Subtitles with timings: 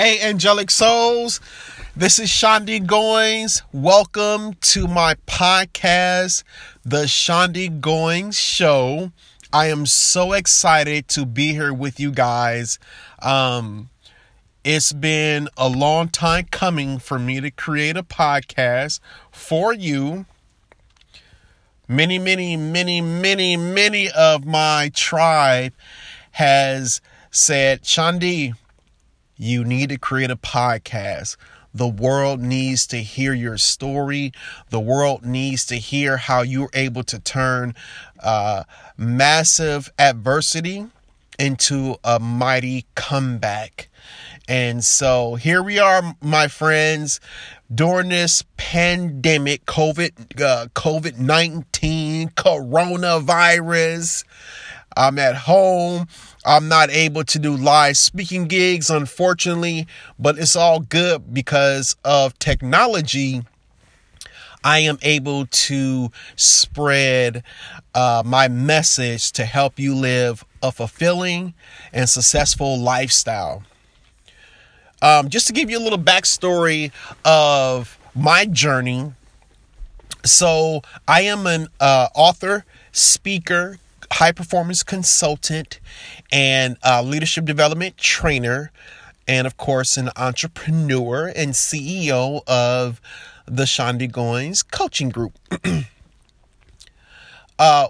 [0.00, 1.40] Hey, angelic souls.
[1.96, 3.62] This is Shaundi Goins.
[3.72, 6.44] Welcome to my podcast,
[6.84, 9.10] The Shaundi Goins Show.
[9.52, 12.78] I am so excited to be here with you guys.
[13.20, 13.90] Um,
[14.62, 19.00] it's been a long time coming for me to create a podcast
[19.32, 20.26] for you.
[21.88, 25.72] Many, many, many, many, many of my tribe
[26.30, 27.00] has
[27.32, 28.54] said, Shaundi,
[29.38, 31.36] you need to create a podcast.
[31.72, 34.32] The world needs to hear your story.
[34.70, 37.74] The world needs to hear how you're able to turn
[38.20, 38.64] uh,
[38.96, 40.86] massive adversity
[41.38, 43.88] into a mighty comeback.
[44.48, 47.20] And so here we are, my friends,
[47.72, 54.24] during this pandemic, COVID, uh, COVID 19, coronavirus.
[54.96, 56.08] I'm at home.
[56.48, 59.86] I'm not able to do live speaking gigs, unfortunately,
[60.18, 63.42] but it's all good because of technology.
[64.64, 67.42] I am able to spread
[67.94, 71.52] uh, my message to help you live a fulfilling
[71.92, 73.62] and successful lifestyle.
[75.02, 76.92] Um, just to give you a little backstory
[77.26, 79.12] of my journey.
[80.24, 83.78] So, I am an uh, author, speaker,
[84.12, 85.80] high performance consultant
[86.32, 88.70] and leadership development trainer,
[89.26, 93.00] and of course, an entrepreneur and CEO of
[93.46, 95.32] the Shaundi Goins Coaching Group.
[97.58, 97.88] uh,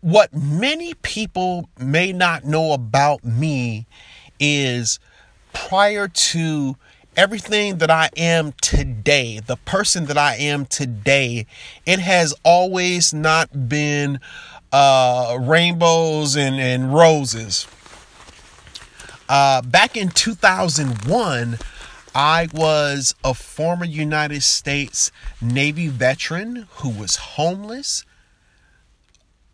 [0.00, 3.86] what many people may not know about me
[4.40, 4.98] is
[5.52, 6.76] prior to
[7.16, 11.46] everything that I am today, the person that I am today,
[11.86, 14.18] it has always not been
[14.72, 17.66] uh, rainbows and, and roses.
[19.28, 21.58] Uh, back in 2001,
[22.14, 28.04] I was a former United States Navy veteran who was homeless.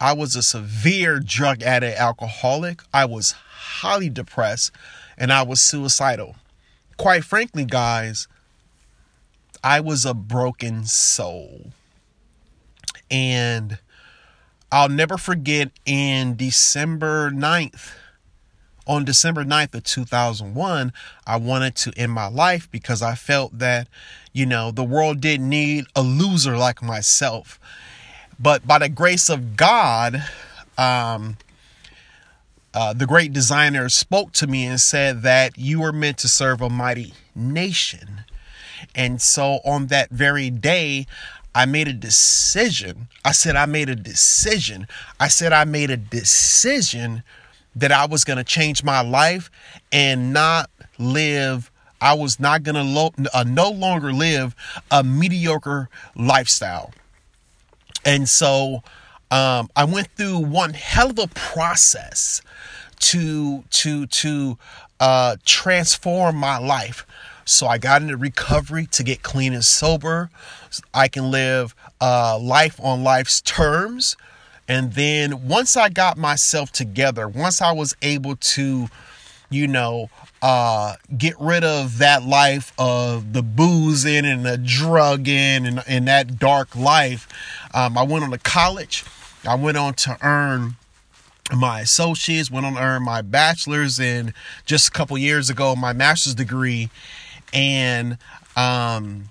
[0.01, 2.83] I was a severe drug addict alcoholic.
[2.93, 4.73] I was highly depressed
[5.17, 6.37] and I was suicidal.
[6.97, 8.27] Quite frankly, guys,
[9.63, 11.73] I was a broken soul.
[13.11, 13.79] And
[14.71, 17.93] I'll never forget in December 9th,
[18.89, 20.93] on December 9th of 2001,
[21.27, 23.87] I wanted to end my life because I felt that,
[24.33, 27.61] you know, the world didn't need a loser like myself.
[28.41, 30.25] But by the grace of God,
[30.79, 31.37] um,
[32.73, 36.63] uh, the great designer spoke to me and said that you were meant to serve
[36.63, 38.25] a mighty nation.
[38.95, 41.07] And so on that very day,
[41.55, 43.09] I made a decision.
[43.25, 44.87] I said, I made a decision.
[45.19, 47.23] I said, I made a decision
[47.75, 49.51] that I was going to change my life
[49.93, 51.71] and not live.
[52.01, 54.55] I was not going to lo- uh, no longer live
[54.91, 56.93] a mediocre lifestyle.
[58.05, 58.83] And so
[59.31, 62.41] um, I went through one hell of a process
[63.01, 64.59] to to to
[65.01, 67.07] uh, transform my life.
[67.49, 70.29] So I got into recovery to get clean and sober.
[70.93, 74.19] I can live uh, life on life's terms.
[74.69, 78.89] And then once I got myself together, once I was able to,
[79.49, 80.11] you know,
[80.43, 86.39] uh, get rid of that life of the boozing and the drugging and, and that
[86.39, 87.27] dark life,
[87.73, 89.05] um, I went on to college.
[89.49, 90.77] I went on to earn
[91.57, 94.35] my associates, went on to earn my bachelor's, and
[94.67, 96.91] just a couple years ago, my master's degree
[97.53, 98.19] and
[98.57, 99.29] um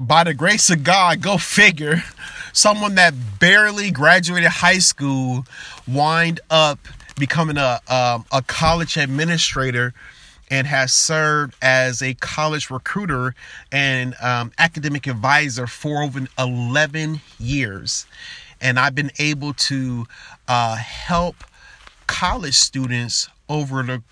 [0.00, 2.02] by the grace of God, go figure,
[2.52, 5.46] someone that barely graduated high school
[5.86, 6.78] wind up
[7.16, 9.94] becoming a um, a college administrator
[10.50, 13.34] and has served as a college recruiter
[13.72, 18.06] and um, academic advisor for over 11 years.
[18.60, 20.06] And I've been able to
[20.46, 21.36] uh, help
[22.06, 24.02] college students over the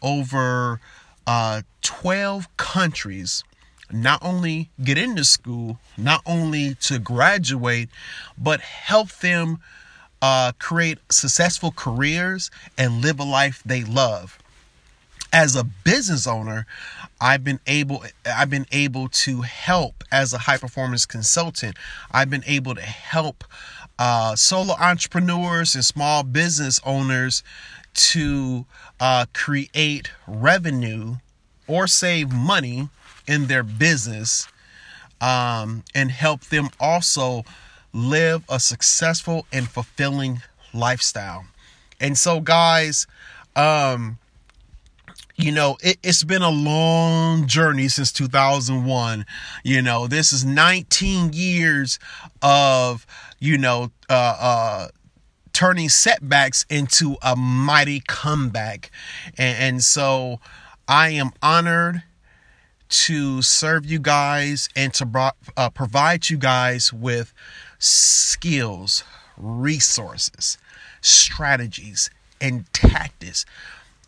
[0.00, 0.80] over
[1.26, 3.44] uh, 12 countries
[3.92, 7.90] not only get into school, not only to graduate,
[8.38, 9.58] but help them
[10.22, 14.38] uh, create successful careers and live a life they love.
[15.32, 16.66] As a business owner,
[17.20, 21.76] I've been able I've been able to help as a high performance consultant.
[22.10, 23.44] I've been able to help
[24.04, 27.44] uh, solo entrepreneurs and small business owners
[27.94, 28.66] to
[28.98, 31.14] uh, create revenue
[31.68, 32.88] or save money
[33.28, 34.48] in their business
[35.20, 37.44] um, and help them also
[37.92, 40.42] live a successful and fulfilling
[40.74, 41.44] lifestyle.
[42.00, 43.06] And so, guys,
[43.54, 44.18] um,
[45.42, 49.26] you know, it, has been a long journey since 2001.
[49.64, 51.98] You know, this is 19 years
[52.40, 53.04] of,
[53.40, 54.88] you know, uh, uh,
[55.52, 58.90] turning setbacks into a mighty comeback.
[59.36, 60.38] And, and so
[60.86, 62.04] I am honored
[62.88, 67.32] to serve you guys and to uh, provide you guys with
[67.78, 69.02] skills,
[69.36, 70.56] resources,
[71.00, 72.10] strategies,
[72.40, 73.44] and tactics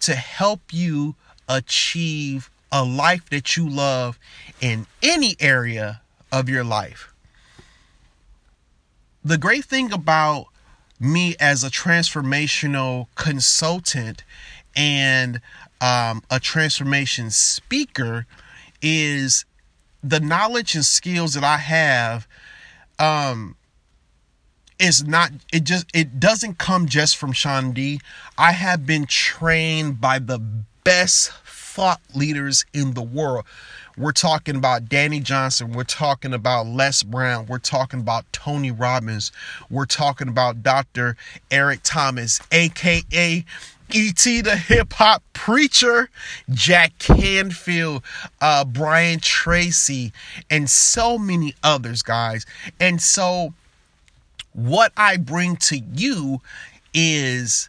[0.00, 1.16] to help you
[1.48, 4.18] achieve a life that you love
[4.60, 6.00] in any area
[6.32, 7.12] of your life.
[9.24, 10.46] The great thing about
[11.00, 14.24] me as a transformational consultant
[14.76, 15.40] and
[15.80, 18.26] um, a transformation speaker
[18.82, 19.44] is
[20.02, 22.28] the knowledge and skills that I have
[22.98, 23.56] um
[24.78, 28.00] is not it just it doesn't come just from Shaundi.
[28.36, 30.40] I have been trained by the
[30.84, 33.44] best thought leaders in the world.
[33.96, 35.72] We're talking about Dani Johnson.
[35.72, 37.46] We're talking about Les Brown.
[37.46, 39.32] We're talking about Tony Robbins.
[39.70, 41.16] We're talking about Dr.
[41.50, 43.44] Eric Thomas, aka
[43.92, 44.40] E.T.
[44.40, 46.08] the hip hop preacher,
[46.50, 48.02] Jack Canfield,
[48.40, 50.12] uh, Brian Tracy,
[50.50, 52.46] and so many others, guys.
[52.80, 53.52] And so,
[54.52, 56.40] what I bring to you
[56.92, 57.68] is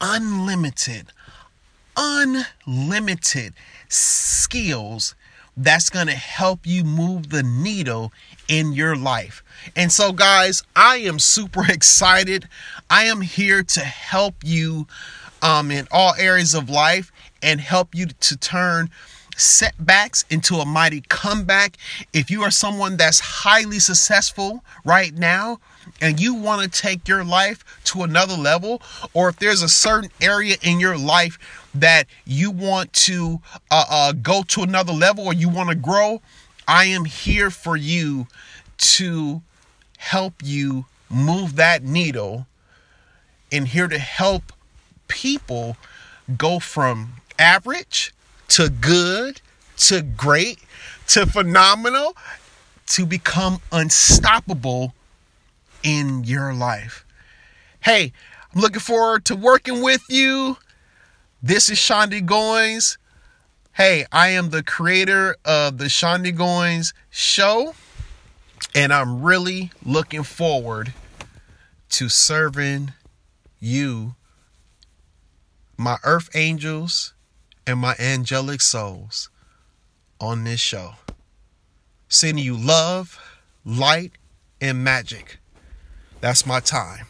[0.00, 1.06] unlimited,
[2.00, 3.52] unlimited
[3.88, 5.14] skills
[5.56, 8.12] that's going to help you move the needle
[8.48, 9.42] in your life.
[9.76, 12.48] And so, guys, I am super excited.
[12.88, 14.86] I am here to help you
[15.42, 17.12] um, in all areas of life
[17.42, 18.90] and help you to turn
[19.40, 21.76] setbacks into a mighty comeback.
[22.12, 25.58] If you are someone that's highly successful right now
[26.00, 28.82] and you want to take your life to another level,
[29.14, 31.38] or if there's a certain area in your life
[31.74, 33.40] that you want to
[33.70, 36.20] uh, uh, go to another level or you want to grow,
[36.68, 38.26] I am here for you
[38.78, 39.42] to
[39.98, 42.46] help you move that needle
[43.52, 44.52] and here to help
[45.08, 45.76] people
[46.36, 48.14] go from average
[48.50, 49.40] to good
[49.76, 50.58] to great
[51.06, 52.16] to phenomenal
[52.86, 54.92] to become unstoppable
[55.82, 57.04] in your life.
[57.80, 58.12] Hey,
[58.52, 60.56] I'm looking forward to working with you.
[61.42, 62.98] This is Shaundi Goins.
[63.72, 67.74] Hey, I am the creator of the Shaundi Goins show,
[68.74, 70.92] and I'm really looking forward
[71.90, 72.92] to serving
[73.60, 74.16] you,
[75.76, 77.14] my earth angels,
[77.66, 79.30] and my angelic souls
[80.20, 80.94] on this show.
[82.08, 83.18] Sending you love,
[83.64, 84.12] light,
[84.60, 85.38] and magic.
[86.20, 87.06] That's my time.